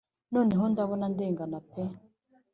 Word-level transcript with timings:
none 0.33 0.53
ndabona 0.73 1.05
ndengana 1.13 1.59
pe 1.69 1.81